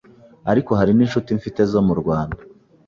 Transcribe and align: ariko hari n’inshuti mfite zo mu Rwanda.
ariko 0.51 0.71
hari 0.79 0.91
n’inshuti 0.95 1.29
mfite 1.39 1.61
zo 1.71 1.79
mu 1.87 1.93
Rwanda. 2.01 2.37